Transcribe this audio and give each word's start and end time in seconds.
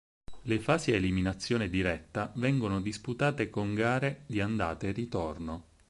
Le 0.45 0.57
fasi 0.59 0.91
a 0.91 0.95
eliminazione 0.95 1.69
diretta 1.69 2.33
vengono 2.37 2.81
disputate 2.81 3.51
con 3.51 3.75
gare 3.75 4.23
di 4.25 4.41
andata 4.41 4.87
e 4.87 4.91
ritorno. 4.93 5.65